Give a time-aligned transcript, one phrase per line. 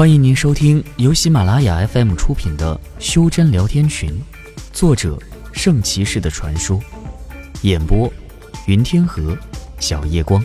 [0.00, 4.08] 欢迎您收听由喜马拉雅 FM 出品的《修真聊天群》，
[4.72, 5.18] 作者
[5.52, 6.80] 圣骑士的传说，
[7.60, 8.10] 演播
[8.66, 9.36] 云天河、
[9.78, 10.42] 小夜光，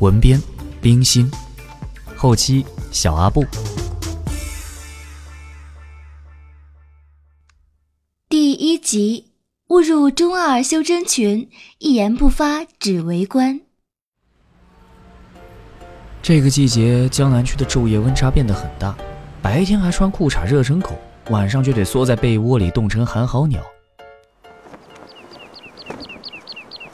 [0.00, 0.42] 文编
[0.80, 1.30] 冰心，
[2.16, 3.44] 后期小阿布。
[8.28, 9.26] 第一集，
[9.68, 13.60] 误入中二修真群，一言不发只围观。
[16.22, 18.96] 这个季节，江南区的昼夜温差变得很大，
[19.42, 20.96] 白天还穿裤衩热成狗，
[21.30, 23.60] 晚上就得缩在被窝里冻成寒号鸟。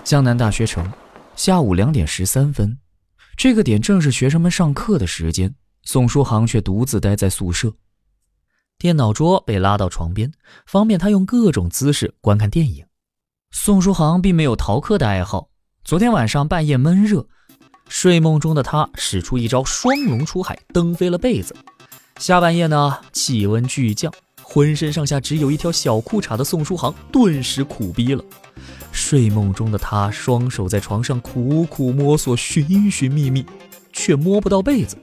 [0.03, 0.91] 江南大学城，
[1.37, 2.79] 下午两点十三分，
[3.37, 5.55] 这个点正是学生们上课的时间。
[5.83, 7.75] 宋书航却独自待在宿舍，
[8.79, 10.33] 电脑桌被拉到床边，
[10.67, 12.87] 方便他用各种姿势观看电影。
[13.51, 15.51] 宋书航并没有逃课的爱好，
[15.85, 17.29] 昨天晚上半夜闷热。
[17.89, 21.57] 睡梦中的他使出一招双龙出海，蹬飞了被子。
[22.19, 28.23] 下半夜呢，气温巨降，浑身上下只有一条小裤衩的宋书航顿时苦逼了。
[28.93, 33.45] 睡梦中的他双手在床上苦苦摸索，寻寻觅觅，
[33.93, 34.97] 却摸不到被子。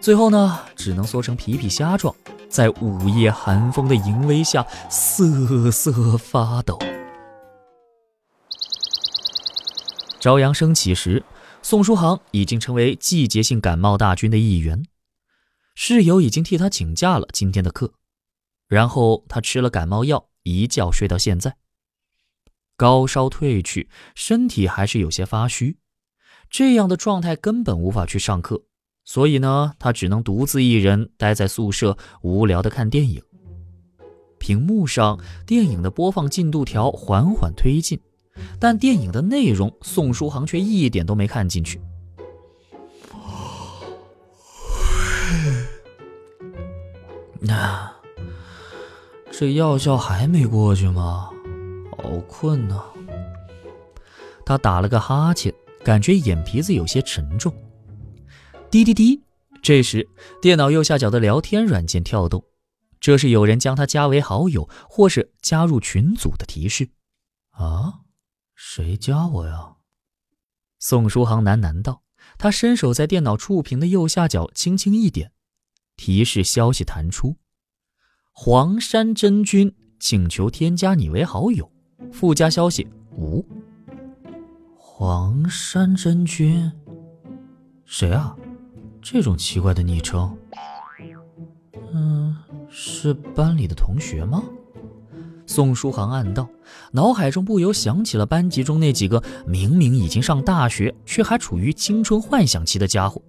[0.00, 2.14] 最后呢，只能缩成皮皮虾状，
[2.48, 6.78] 在午夜寒风的淫威下瑟瑟发抖。
[10.20, 11.22] 朝阳升起时。
[11.64, 14.84] 宋书航已经成为季节性感冒大军的一员，
[15.74, 17.94] 室友已经替他请假了今天的课，
[18.68, 21.56] 然后他吃了感冒药，一觉睡到现在。
[22.76, 25.78] 高烧退去，身体还是有些发虚，
[26.50, 28.64] 这样的状态根本无法去上课，
[29.02, 33.22] 所以呢，他只能独自一人待在宿舍，无聊的看电影。
[34.38, 37.98] 屏幕上电影的播放进度条缓缓推进。
[38.58, 41.80] 但电影的内容，宋书航却一点都没看进去。
[47.40, 47.92] 那
[49.30, 51.30] 这药效还没过去吗？
[51.98, 52.82] 好困呐！
[54.44, 55.52] 他打了个哈欠，
[55.82, 57.52] 感觉眼皮子有些沉重。
[58.70, 59.22] 滴滴滴！
[59.62, 60.06] 这时，
[60.42, 62.44] 电脑右下角的聊天软件跳动，
[63.00, 66.88] 这是有人将他加为好友或是加入群组的提示。
[67.52, 68.00] 啊？
[68.54, 69.76] 谁加我呀？
[70.78, 72.02] 宋书航喃喃道。
[72.38, 75.32] 他伸手在电脑触屏的右下角轻轻一点，
[75.94, 77.36] 提示消息弹出
[78.32, 81.70] ：“黄山真君请求添加你为好友。”
[82.10, 83.44] 附加消息：“无。”
[84.74, 86.72] 黄山真君？
[87.84, 88.34] 谁啊？
[89.02, 90.36] 这种奇怪的昵称？
[91.92, 92.36] 嗯，
[92.70, 94.42] 是班里的同学吗？
[95.46, 96.48] 宋书航暗道，
[96.92, 103.20] 脑海中不由想起了班级中那几个明明已经上大学，却还处于青春幻想期的家伙。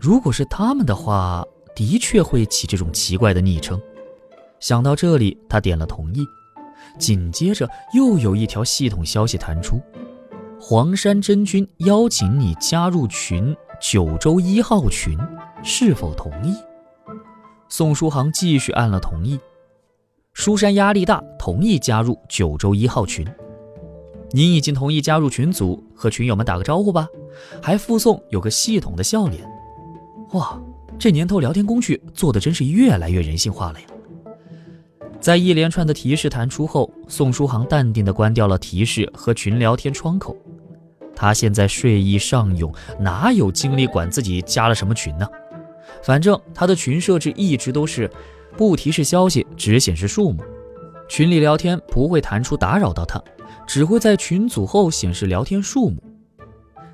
[0.00, 1.44] 如果是他们的话，
[1.76, 3.80] 的确会起这种奇怪的昵称。
[4.60, 6.24] 想到这里，他点了同意。
[6.98, 9.80] 紧接着，又有一条系统消息弹出
[10.60, 15.18] ：“黄山真君邀请你加入群九州一号群，
[15.62, 16.54] 是否同意？”
[17.68, 19.38] 宋书航继续按了同意。
[20.32, 23.24] 书山压力大，同意加入九州一号群。
[24.30, 27.06] 您已经同意加入群组，和群友们打个招呼吧，
[27.60, 29.44] 还附送有个系统的笑脸。
[30.32, 30.58] 哇，
[30.98, 33.86] 这年头聊天工具做的真是越来越人性化了呀！
[35.20, 40.34] 在一连串的提示弹出后，宋书航淡定地关掉了提示和群聊天窗口。
[41.14, 45.28] 他现在睡意上涌，哪有精力管自己加了什么群呢？
[46.02, 48.10] 反正他的群设置一直都是。
[48.56, 50.42] 不提示消息，只显示数目。
[51.08, 53.22] 群里聊天不会弹出打扰到他，
[53.66, 56.02] 只会在群组后显示聊天数目。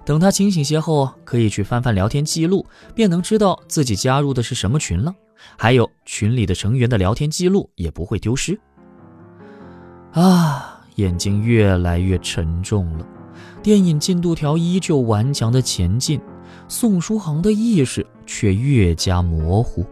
[0.05, 2.65] 等他清醒些后，可以去翻翻聊天记录，
[2.95, 5.15] 便能知道自己加入的是什么群了。
[5.57, 8.59] 还有群里的成员的聊天记录也不会丢失。
[10.13, 13.07] 啊，眼睛越来越沉重了。
[13.63, 16.21] 电影进度条依旧顽强的前进，
[16.67, 19.85] 宋书航的意识却越加模糊。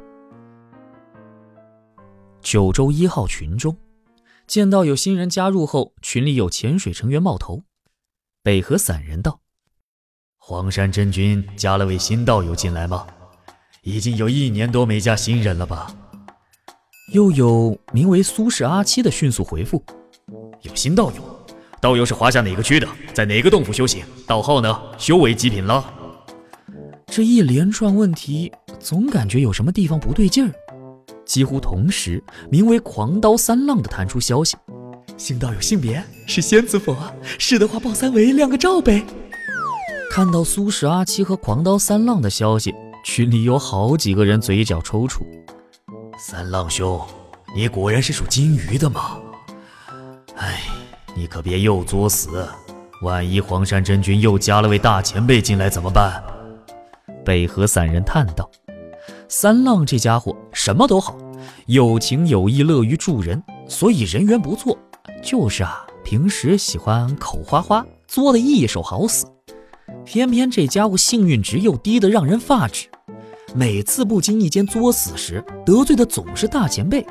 [2.47, 3.77] 九州一号群中，
[4.47, 7.65] 见到有新人加入后，群里有潜水成员冒头。
[8.41, 9.41] 北河散人道
[10.39, 13.05] ：“黄山真君加了位新道友进来吗？
[13.83, 15.93] 已经有一年多没加新人了吧？”
[17.13, 19.85] 又有名为苏轼阿七的迅速回复
[20.63, 21.47] ：“有新道友，
[21.81, 22.87] 道友是华夏哪个区的？
[23.13, 24.05] 在哪个洞府修行？
[24.25, 24.81] 道号呢？
[24.97, 25.85] 修为极品了？”
[27.11, 30.55] 这一连串问题，总感觉有什么地方不对劲儿。
[31.27, 34.57] 几乎同时，名为“狂刀三浪”的弹出消息
[35.19, 36.97] ：“新道友性别是仙子否？
[37.39, 39.05] 是的话，报三围亮个照呗。”
[40.11, 42.75] 看到苏轼阿七和狂刀三浪的消息，
[43.05, 45.19] 群里有好几个人嘴角抽搐。
[46.19, 46.99] 三浪兄，
[47.55, 49.19] 你果然是属金鱼的吗？
[50.37, 50.63] 哎，
[51.15, 52.49] 你可别又作死，
[53.03, 56.23] 万一黄山真君又加了位大前辈进来怎么办？
[57.25, 58.49] 北河散人叹道
[59.29, 61.17] ：“三浪这家伙什么都好，
[61.67, 64.79] 有情有义，乐于助人，所以人缘不错。
[65.23, 69.27] 就是啊，平时喜欢口花花，作的一手好死。
[70.05, 72.87] 偏偏这家伙幸运值又低得让人发指，
[73.55, 77.05] 每次不经意间作死时，得罪的总是大前辈。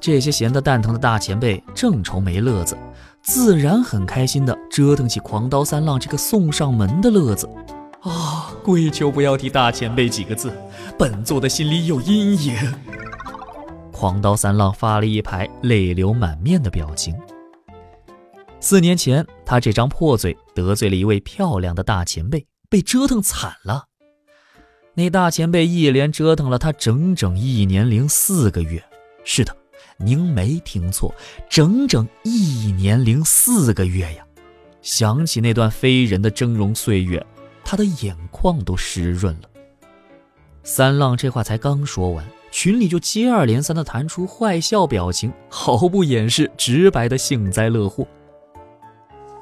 [0.00, 2.76] 这些闲得蛋疼的大前辈正愁没乐子，
[3.22, 7.48] 自然很开心的折腾起狂刀三浪这个送上门的乐子。”
[8.08, 8.52] 啊！
[8.62, 10.52] 跪求不要提大前辈几个字，
[10.98, 12.54] 本座的心里有阴影。
[13.92, 17.14] 狂刀三浪发了一排泪流满面的表情。
[18.60, 23.84] 四年前，他这张破嘴得罪了一位漂亮的大前辈，被折腾惨了。
[24.94, 28.82] 那大前辈一连折腾了他整整一年零四个月。
[29.24, 29.54] 是的，
[29.98, 31.14] 您没听错，
[31.48, 34.24] 整整一年零四个月呀！
[34.82, 37.24] 想起那段非人的峥嵘岁月。
[37.68, 39.48] 他的眼眶都湿润了。
[40.62, 48.06] 三浪这话才刚说完，群里就接二连三的弹出坏笑表情，毫不掩饰，直白的幸灾乐祸。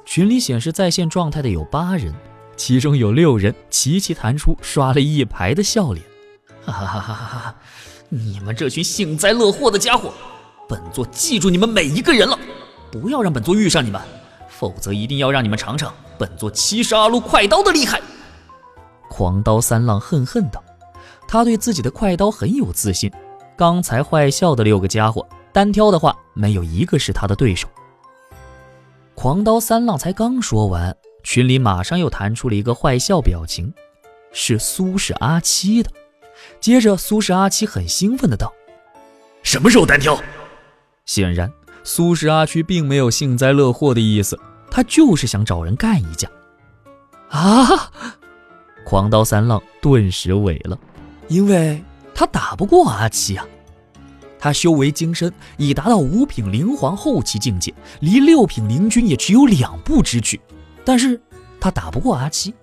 [0.06, 2.14] 群里显示在线状态的有八人，
[2.56, 6.02] 其中有六人齐齐弹出刷了一排的笑脸。
[6.64, 7.56] 哈哈哈哈哈哈！
[8.08, 10.14] 你们这群幸灾乐祸的家伙，
[10.66, 12.38] 本座记住你们每一个人了，
[12.90, 14.00] 不要让本座遇上你们，
[14.48, 18.00] 否则一定要让你们尝尝本座七十二路快刀的厉害。
[19.16, 20.60] 狂刀三浪恨恨道
[21.28, 23.08] ：“他对自己的快刀很有自信。
[23.56, 27.68] 刚才坏笑的六个家伙，单挑的话，没有一个是他的对手。”
[29.14, 33.72] 狂刀三浪才刚说完，群里马上又弹出了一个坏笑表情，
[34.32, 35.88] 是苏氏阿七的。
[36.58, 38.52] 接着，苏氏阿七很兴奋的道
[39.44, 40.18] ：“什么时候单挑？”
[41.06, 41.48] 显然，
[41.84, 44.36] 苏氏阿七并没有幸灾乐祸的意思，
[44.72, 46.28] 他就是想找人干一架。
[47.28, 47.92] 啊！
[48.84, 50.78] 狂刀三浪顿时萎了，
[51.28, 51.82] 因为
[52.14, 53.46] 他打不过阿七啊！
[54.38, 60.38] 他修为精深，已达到五品灵皇后期境界，离六品灵君也只有两步之距。
[60.84, 61.18] 但是
[61.58, 62.54] 他打不过阿七，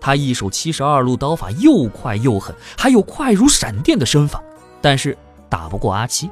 [0.00, 4.42] 他一手七十二路刀法又快又狠，还有快如闪电的身法，
[4.80, 5.16] 但是
[5.48, 6.28] 打不过阿七。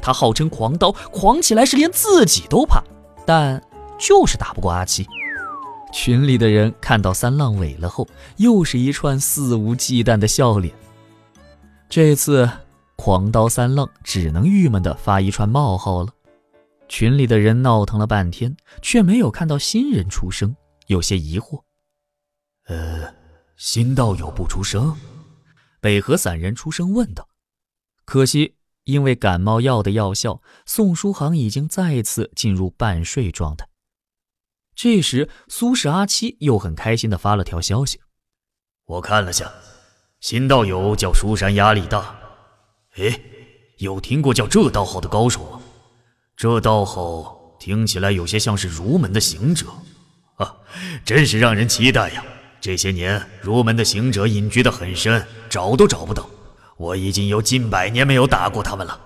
[0.00, 2.80] 他号称狂刀，狂起来是连自己都怕，
[3.26, 3.60] 但
[3.98, 5.04] 就是打不过阿七。
[5.92, 10.74] 群里的人看到三浪萎了后，又是一串肆无忌惮的笑脸。
[11.88, 12.48] 这次
[12.96, 16.12] 狂刀三浪只能郁闷地发一串冒号了。
[16.88, 20.54] 群里的人闹腾了半天，却没有看到新人出声，
[20.86, 21.62] 有些疑惑。
[22.66, 23.14] 呃，
[23.56, 24.96] 新道友不出声？
[25.80, 27.28] 北河散人出声问道。
[28.04, 33.69] 可惜因为感冒药的药效，宋书航已经再次进入半睡状态。
[34.82, 38.00] 这时，苏轼阿七又很开心地发了条消息
[38.88, 39.52] ：“我看了下，
[40.22, 42.18] 新道友叫书山压力大。
[42.96, 43.20] 哎，
[43.76, 45.60] 有听过叫这道号的高手吗？
[46.34, 49.66] 这道号听起来有些像是儒门的行者，
[50.36, 50.56] 啊，
[51.04, 52.24] 真是让人期待呀！
[52.58, 56.26] 这些年，儒门的行者隐居得很深，找都找不到。
[56.78, 58.98] 我已经有近百年没有打过他们了。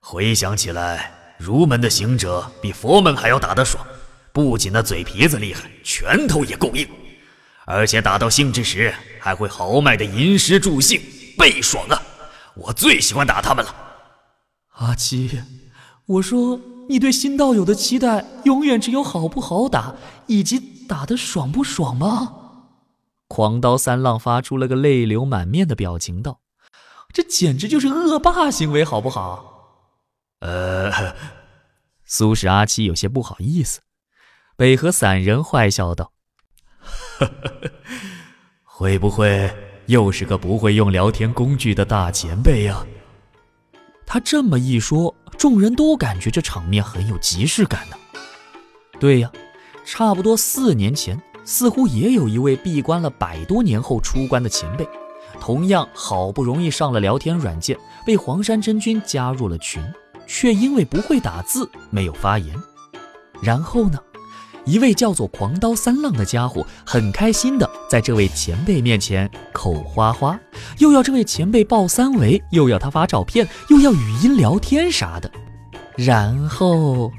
[0.00, 3.82] 回想起来，儒门的行者比佛门还要打得爽。”
[4.38, 6.88] 不仅那嘴皮子厉害，拳头也够硬，
[7.66, 11.02] 而且打到兴致时还会豪迈的吟诗助兴，
[11.36, 12.00] 倍爽啊！
[12.54, 13.74] 我最喜欢打他们了。
[14.74, 15.42] 阿七，
[16.06, 19.96] 我说你对新道友的期待永远只有好不好打，
[20.28, 22.34] 以及打得爽不爽吗？
[23.26, 26.38] 狂刀三浪发出了个泪流满面的表情道
[27.12, 29.82] ：“这简直就是恶霸行为，好不好？”
[30.38, 30.92] 呃，
[32.06, 33.80] 苏轼阿七有些不好意思。
[34.58, 36.10] 北河散人坏笑道：
[38.66, 39.48] “会不会
[39.86, 42.84] 又是个不会用聊天工具的大前辈呀？”
[44.04, 47.96] 他这么一说，众人都感觉这场面很有即视感呢。
[48.98, 49.30] 对呀，
[49.84, 54.84] 差不多四年前，似乎也有一位闭关了百多年后出关的前辈，
[55.40, 59.80] 同样好不容易上了聊天软件，被黄山真君加入了群，
[60.26, 62.60] 却因为不会打字没有发言。
[63.40, 64.00] 然后呢？
[64.68, 70.38] 一位叫做狂刀三浪的家伙很开心的在这位前辈面前口花花，
[70.76, 75.30] 又要这位前辈抱三围，又要他发照片，又要语音聊天啥的。
[75.96, 77.10] 然后，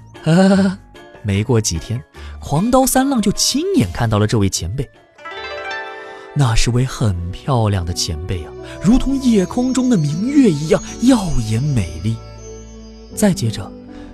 [1.24, 2.00] 没过几天，
[2.40, 4.88] 狂刀三浪就亲眼看到了这位前辈。
[6.36, 12.16] 那是位很漂亮的前辈啊，如同夜空中的明月一样耀眼美丽。
[13.16, 13.70] 再接着，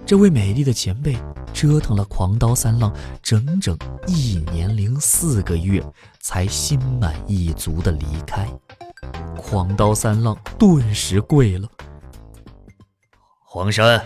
[0.06, 1.18] 这位美丽的前辈
[1.56, 2.94] 折腾了狂刀三浪
[3.24, 5.82] 整整一年零四个月，
[6.20, 8.46] 才心满意足的离开。
[9.38, 11.70] 狂刀三浪顿时跪了。
[13.40, 14.06] 黄山，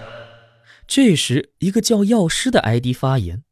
[0.88, 3.44] 这时一个叫药师的 ID 发言。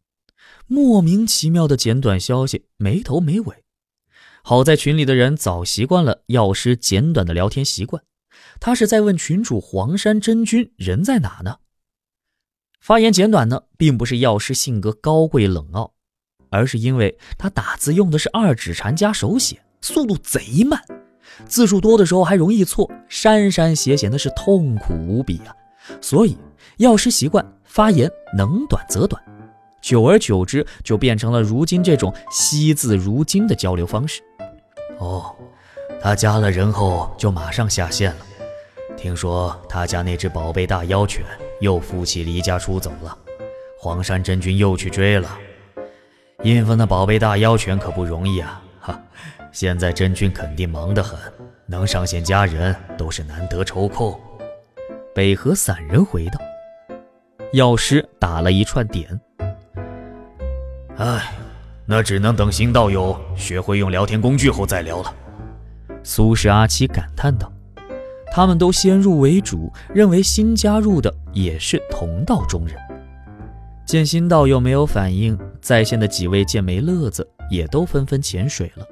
[0.67, 3.63] 莫名其妙的简短消息，没头没尾。
[4.43, 8.03] 好在群里的人早习惯了药师简短的聊天习惯，
[8.59, 11.57] 他是在问群主黄山真君人在哪呢？
[12.79, 15.93] 发言简短呢，并不是药师性格高贵冷傲，
[16.49, 20.81] 而是因为他打字用的是二指禅加手写，速度贼慢，
[21.45, 25.53] 字数多的时候还容易错，删删写写那是痛苦无比啊！
[26.01, 26.37] 所以
[26.77, 29.21] 药师习惯发言能短则短。
[29.81, 34.21] 久而久之，就变成了如今这种惜字如金的交流方式。
[34.99, 35.35] 哦，
[36.01, 38.25] 他加了人后就马上下线了。
[38.95, 41.23] 听说他家那只宝贝大妖犬
[41.59, 43.17] 又负气离家出走了，
[43.79, 45.37] 黄山真君又去追了。
[46.43, 48.61] 印分那宝贝大妖犬可不容易啊！
[48.79, 49.01] 哈，
[49.51, 51.19] 现在真君肯定忙得很，
[51.65, 54.19] 能上线加人都是难得抽空。
[55.15, 56.39] 北河散人回道
[57.53, 59.19] ：“药师打了一串点。”
[60.97, 61.33] 唉，
[61.87, 65.13] 那只能等新道友学会用聊天工具后再聊了。
[66.03, 67.51] 苏氏阿七感叹道
[68.37, 72.77] ：“他们都先入为主，认为新加入的也是同道中人。”
[73.83, 78.85] 见新道友没有反应，在线的几位见没乐子，也都纷纷潜水了。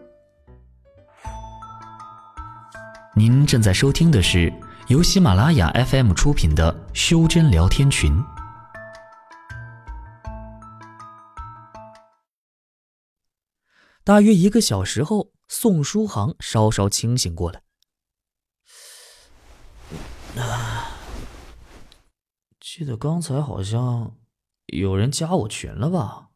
[3.15, 4.51] 您正在收听的是
[4.87, 8.11] 由喜马拉雅 FM 出品的《修真聊天群》。
[14.03, 17.61] 大约一个小时后，宋书航稍稍清醒过来。
[20.37, 20.91] 啊，
[22.59, 24.17] 记得刚才好像
[24.67, 26.29] 有人加我群了吧？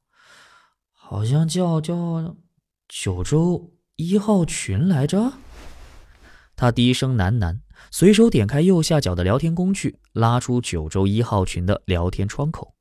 [0.93, 2.35] 好像叫叫
[2.87, 5.33] 九州一号群来着。
[6.55, 12.75] 他低声喃喃，随手点开右下角的聊天工具，拉出九州一号群的聊天窗口。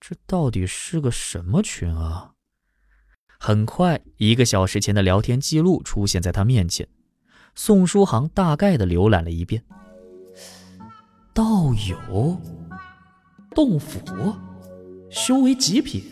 [0.00, 2.34] 这到底是个什么群啊？
[3.38, 6.88] 很快，一个小时前的聊天记录出现在他面前。
[7.54, 9.62] 宋书航大概的浏览了一遍，
[11.34, 12.40] 道友、
[13.54, 14.00] 洞府、
[15.10, 16.02] 修为极品，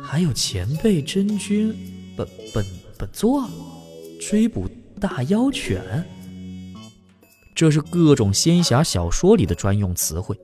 [0.00, 1.74] 还有前辈真君
[2.16, 2.64] 本本
[2.96, 3.48] 本座
[4.20, 4.68] 追捕
[5.00, 5.82] 大妖犬。
[7.52, 10.38] 这是各种仙侠小说里的专用词汇。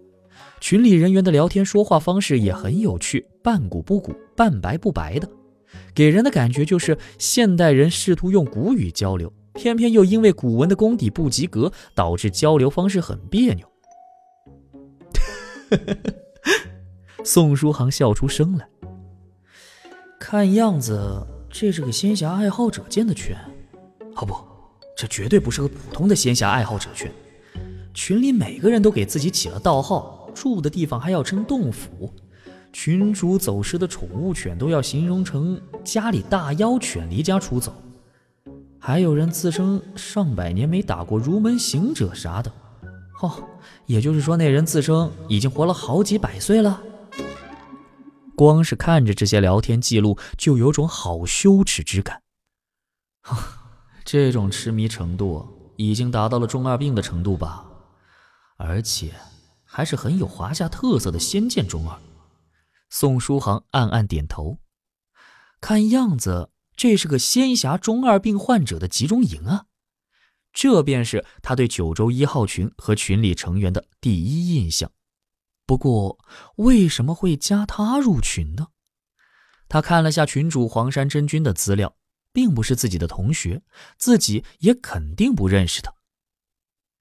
[0.61, 5.29] 群里人员的聊天说话方式也很有趣，半古不古，半白不白的。
[5.95, 13.67] 给人的感觉就是现代人试图用古语交流，偏偏又因为古文的功底不及格，导致交流方式很别扭。
[17.25, 18.69] 宋书航笑出声来，
[20.21, 23.35] 看样子这是个仙侠爱好者建的群。
[24.17, 24.35] 哦不，
[24.97, 27.11] 这绝对不是个普通的仙侠爱好者群。
[27.95, 32.13] 群里每个人都给自己起了道号，住的地方还要称洞府。
[32.73, 37.73] 群主走失的宠物犬都要形容成家里大妖犬离家出走，
[38.87, 42.53] 还有人自称上百年没打过儒门行者啥的，
[43.23, 43.33] 哦，
[43.87, 46.83] 也就是说那人自称已经活了好几百岁了。
[48.37, 52.21] 光是看着这些聊天记录，就有种好羞耻之感。
[54.05, 57.64] 这种痴迷程度已经达到了中二病的程度吧？
[58.59, 59.14] 而且
[59.64, 61.99] 还是很有华夏特色的仙剑中二。
[62.91, 64.59] 宋书航暗暗点头，
[65.59, 69.66] 看样子这是个仙侠中二病患者的集中营啊！
[70.52, 74.90] 这便是他对九州一号群和群里成员的第一印象。
[75.66, 76.19] 不过，
[76.57, 78.69] 为什么会加他入群呢？
[79.69, 81.97] 他看了下群主黄山真君的资料，
[82.33, 83.62] 并不是自己的同学，
[83.97, 85.93] 自己也肯定不认识他。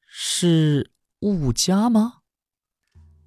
[0.07, 2.19] 是雾家吗？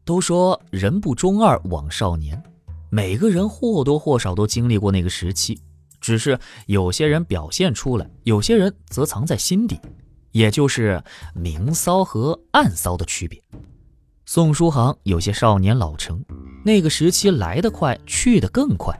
[0.05, 2.43] 都说人不中二枉少年。
[2.89, 5.61] 每个人或多或少都经历过那个时期，
[6.07, 9.77] 只是有些人表现出来，有些人则藏在心底，
[10.31, 11.03] 也就是
[11.35, 13.43] 明骚和暗骚的区别。
[14.25, 16.25] 宋书航有些少年老成，
[16.65, 18.97] 那个时期来得快，去得更快，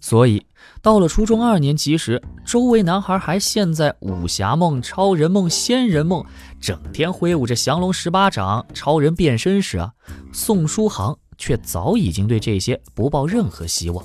[0.00, 0.46] 所以
[0.80, 6.24] 到了初中二年级时，周围男孩还陷在武侠梦、超人梦、仙人梦，
[6.60, 9.92] 整天挥舞着降龙十八掌、超人变身时啊，
[10.32, 11.18] 宋书航。
[11.38, 14.02] 却早已经对这些不抱任何希望。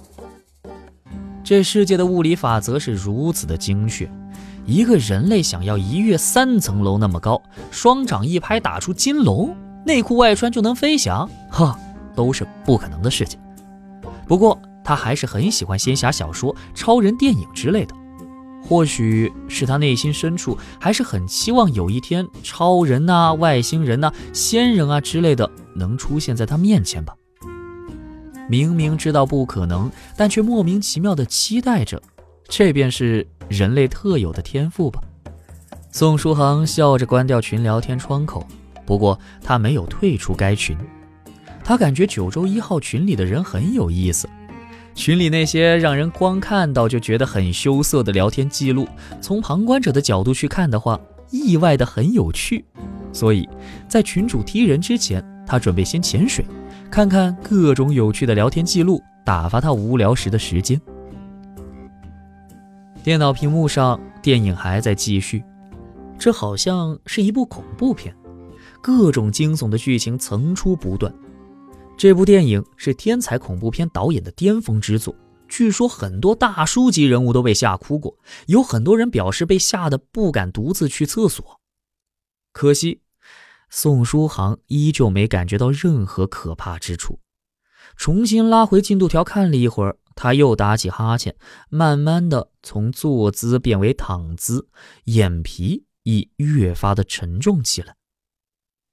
[1.44, 4.10] 这世界的物理法则是如此的精确，
[4.66, 9.56] 一个人类想要一跃三层楼那么高，双掌一拍打出金龙，
[9.86, 11.78] 内裤外穿就能飞翔，哈，
[12.16, 13.40] 都是不可能的事情。
[14.28, 17.96] 不过他还是很喜欢仙侠小说、超人电影之类的，
[18.64, 27.14] 或许是他内心深处还是很期望有一天超人呐、外星人呐、仙人啊之类的能出现在他面前吧。
[28.52, 32.02] 明明知道不可能，但却莫名其妙的期待着，
[32.50, 35.02] 这便是人类特有的天赋吧。
[35.90, 38.46] 宋书航笑着关掉群聊天窗口，
[38.86, 40.76] 不过他没有退出该群。
[41.64, 44.28] 他感觉九州一号群里的人很有意思，
[44.94, 48.86] 群里那些让人光看到就觉得很羞涩的聊天记录，
[49.22, 52.66] 从旁观者的角度去看的话，意外的很有趣。
[53.14, 53.48] 所以
[53.88, 56.44] 在群主踢人之前，他准备先潜水。
[56.92, 60.80] 看看各种有趣的聊天记录，打发他无聊时的时间。
[63.02, 65.42] 电脑屏幕上，电影还在继续，
[66.20, 68.14] 这好像是一部恐怖片，
[68.82, 71.10] 各种惊悚的剧情层出不穷。
[71.98, 75.16] 这部电影是天才恐怖片导演的巅峰之作，
[75.48, 78.14] 据说很多大叔级人物都被吓哭过，
[78.48, 81.62] 有很多人表示被吓得不敢独自去厕所。
[82.52, 83.00] 可惜。
[83.74, 87.22] 宋书航依旧没感觉到任何可怕之处，
[87.96, 91.38] 重新拉回进度条看了一会儿，他又打起哈欠，
[91.70, 94.68] 慢慢的从坐姿变为躺姿，
[95.06, 97.96] 眼皮已越发的沉重起来。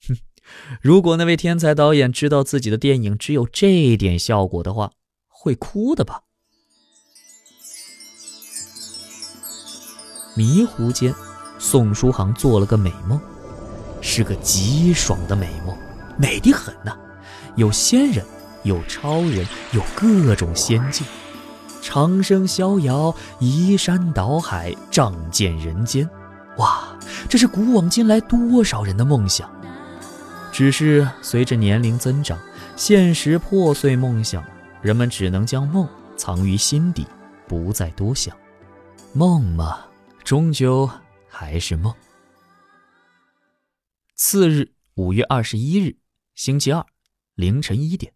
[0.07, 0.17] 哼，
[0.81, 4.93] 如果那位天才导演知道自己的电影只有这点效果的话，
[5.27, 6.23] 会哭的吧？
[10.37, 11.13] 迷糊间，
[11.59, 13.21] 宋书航做了个美梦。
[14.01, 15.77] 是个极爽的美梦，
[16.17, 16.97] 美的很呐！
[17.57, 18.25] 有仙人，
[18.63, 21.07] 有超人，有各种仙境，
[21.83, 26.09] 长生逍遥，移山倒海，仗剑人间。
[26.59, 26.89] 哇，
[27.29, 29.49] 这是古往今来多少人的梦想！
[30.53, 32.39] 只是随着年龄增长，
[32.77, 34.43] 现实破碎梦想，
[34.83, 37.07] 人们只能将梦藏于心底，
[37.47, 38.35] 不再多想。
[39.13, 39.79] 梦嘛，
[40.25, 40.89] 终究
[41.29, 41.93] 还是梦。
[44.21, 45.97] 次日，五月二十一日，
[46.35, 46.85] 星期二，
[47.37, 48.13] 凌晨一点，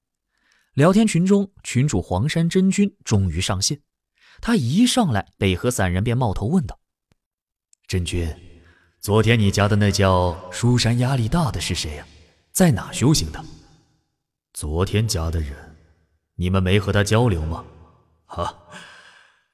[0.75, 3.81] 聊天群中，群主黄山真君终于上线。
[4.41, 6.81] 他一上来，北河散人便冒头问道
[7.87, 8.29] ：“真君，
[8.99, 12.07] 昨天你加的那叫书山压力大的是谁呀？
[12.51, 13.41] 在哪修行的？
[14.53, 15.77] 昨天加的人，
[16.35, 17.65] 你们没和他交流吗？
[18.25, 18.53] 哈，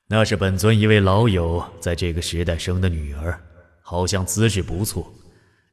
[0.07, 3.39] 那是本尊一位老友在这个时代生的女儿，
[3.83, 5.13] 好像资质不错。”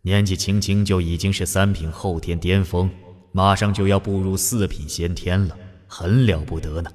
[0.06, 2.92] 年纪轻轻就已经是三品后天巅峰，
[3.32, 6.92] 马上就要步入四品先天了，很了不得呢。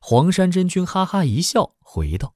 [0.00, 2.34] 黄山真君哈哈一笑，回道：“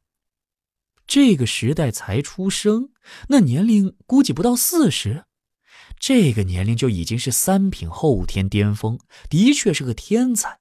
[1.09, 2.91] 这个时代才出生，
[3.29, 5.25] 那年龄估计不到四十，
[5.99, 8.99] 这个年龄就已经是三品后天巅峰，
[9.31, 10.59] 的确是个天才。”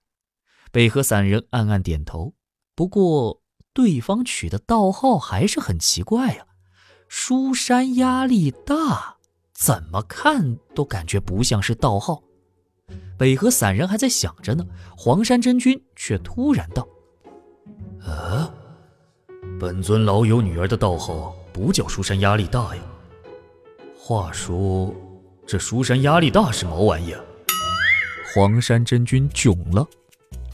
[0.71, 2.35] 北河散人暗暗点头，
[2.73, 6.45] 不过对方取的道号还是很奇怪呀。
[7.11, 9.15] 书山压力大，
[9.51, 12.21] 怎么看都感觉不像是道号。
[13.17, 14.63] 北河散人还在想着呢，
[14.95, 16.87] 黄山真君却突然道
[18.05, 18.53] ：“啊，
[19.59, 22.81] 本尊老友女儿的道号不叫书山压力大呀。
[23.97, 24.93] 话说，
[25.47, 27.25] 这书山压力大是毛玩意儿？”
[28.35, 29.87] 黄山真君囧了，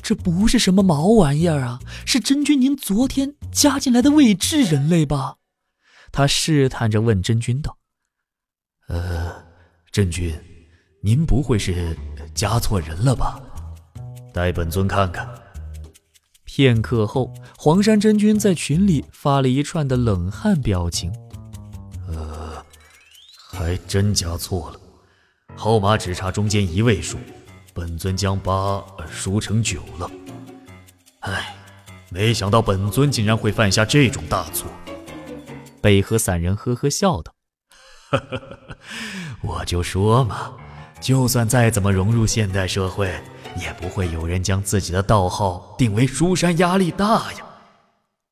[0.02, 5.36] 这不是什么毛玩意儿啊，是真君您昨天加进来的未知人类吧？
[6.16, 7.78] 他试探着问真君道
[8.88, 9.36] ：“呃，
[9.92, 10.34] 真君，
[11.02, 11.94] 您不会是
[12.34, 13.38] 加错人了吧？
[14.34, 15.28] 待本尊看看。”
[16.46, 21.12] 片刻后，黄山真君在群里发了一串的冷汗表情。
[22.08, 22.64] 呃，
[23.52, 24.80] 还真加错了，
[25.54, 27.18] 号码只差中间一位数，
[27.74, 30.10] 本尊将八输成九了。
[31.20, 31.54] 唉，
[32.10, 34.72] 没想到本尊竟然会犯下这种大错。
[35.86, 37.36] 北河散人呵呵笑道
[39.44, 40.58] ：“我就说嘛，
[41.00, 43.06] 就算再怎么融入现代社会，
[43.62, 47.46] 也不会有人将自己的道号定为书山压力大呀。”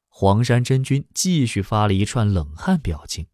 [0.10, 3.28] 黄山真君继续发了一串冷汗表情，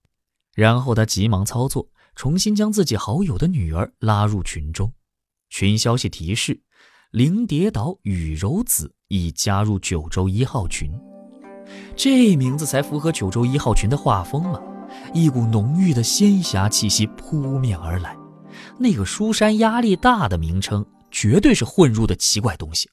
[0.53, 4.91] 然后他急忙操作，重新将自己好友的女儿拉入群中。
[5.49, 6.59] 群消息提示：
[7.11, 10.91] 灵蝶岛雨柔子已加入九州一号群。
[11.99, 14.57] 这名字才符合九州一号群的画风嘛！
[15.13, 18.15] 一股浓郁的仙侠气息扑面而来。
[18.77, 22.89] 那个书山压力大的名称，绝对是混入的奇怪东西。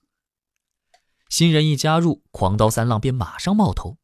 [1.29, 3.97] 新人一加入，狂刀三浪便马上冒头。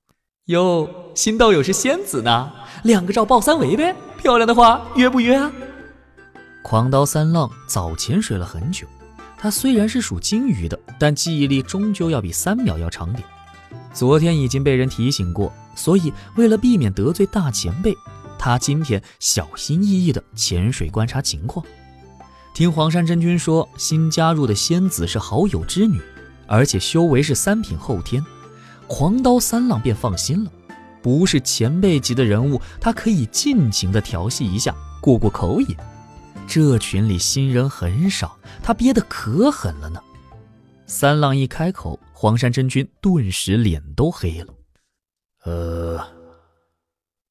[0.44, 2.52] 哟，新道友是仙子呢，
[2.84, 5.50] 两个照抱三围呗，漂亮的话约不约啊？
[6.62, 8.86] 狂刀三浪早潜水了很久，
[9.36, 13.28] 他虽然是属金鱼的，但记忆力终究要比三秒要长点。
[13.92, 17.96] 昨天已经被人提醒过，所以为了避免得罪大前辈，
[18.38, 21.64] 他今天小心翼翼地潜水观察情况。
[22.54, 26.00] 听黄山真君说，新加入的仙子是好友之女，
[26.46, 28.24] 而且修为是三品后天，
[28.86, 30.50] 狂刀三浪便放心了。
[31.02, 35.76] 不是前辈级的人物，他可以尽情地调戏一下，过过口瘾。
[36.46, 40.00] 这群里新人很少，他憋得可狠了呢。
[40.86, 44.54] 三浪一开口，黄山真君顿时脸都黑了。
[45.44, 46.00] 呃，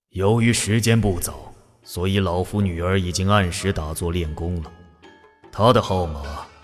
[0.10, 4.72] 由于时间不早，所以老夫女儿已经按时打坐练功了。
[5.52, 6.22] 她的号码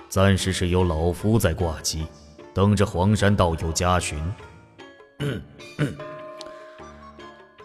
[0.10, 2.08] 暂时是由老夫在挂机，
[2.54, 4.20] 等着黄山道友加群。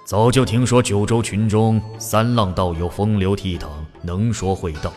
[0.05, 3.69] 早就听说九州群中三浪道友风流倜傥，
[4.03, 4.93] 能说会道，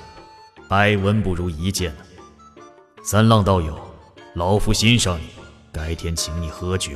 [0.68, 1.96] 百闻不如一见
[3.04, 3.80] 三浪道友。
[4.36, 5.28] 老夫欣赏你，
[5.72, 6.92] 改天请你喝酒。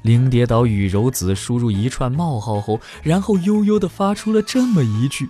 [0.00, 5.28] 灵蝶岛雨柔子输入一串冒号后，然后悠悠地发出了这么一句：“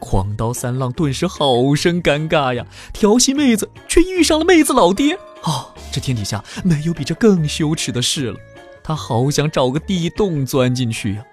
[0.00, 2.66] 狂刀三浪顿时好生尴尬呀！
[2.92, 5.16] 调戏妹子，却遇上了妹子老爹。
[5.44, 8.36] 哦，这天底下没有比这更羞耻的事了。
[8.82, 11.24] 他好想找个地洞钻进去呀！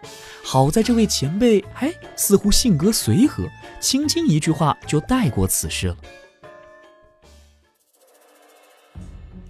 [0.44, 5.98] 好在这位前辈，哎，似乎性格随和，轻轻一句话就带过此事了。”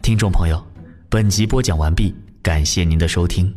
[0.01, 0.59] 听众朋友，
[1.09, 2.11] 本集播讲完毕，
[2.41, 3.53] 感谢您的收听。